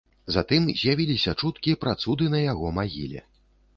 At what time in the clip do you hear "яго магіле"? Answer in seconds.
2.47-3.21